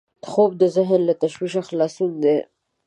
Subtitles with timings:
[0.29, 2.37] خوب د ذهن له تشویشه خلاصون دی